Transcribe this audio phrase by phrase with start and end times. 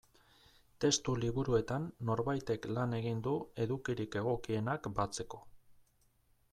[0.85, 5.45] Testu liburuetan norbaitek lan egin du edukirik egokienak batzeko.